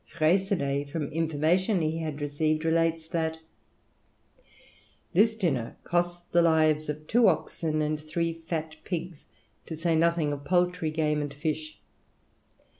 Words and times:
Freycinet, 0.07 0.89
from 0.89 1.09
information 1.09 1.79
he 1.79 1.99
had 1.99 2.21
received, 2.21 2.65
relates 2.65 3.07
that 3.09 3.37
"this 5.13 5.35
dinner 5.35 5.77
cost 5.83 6.23
the 6.31 6.41
lives 6.41 6.89
of 6.89 7.05
two 7.05 7.27
oxen 7.27 7.83
and 7.83 7.99
three 7.99 8.33
fat 8.47 8.75
pigs, 8.83 9.27
to 9.67 9.75
say 9.75 9.95
nothing 9.95 10.31
of 10.31 10.43
poultry, 10.43 10.89
game, 10.89 11.21
and 11.21 11.31
fish. 11.35 11.77